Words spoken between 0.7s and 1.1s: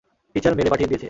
পাঠিয়ে দিয়েছে।